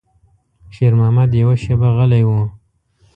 شېرمحمد 0.75 1.31
يوه 1.41 1.55
شېبه 1.63 1.89
غلی 1.97 2.23
و. 2.27 2.29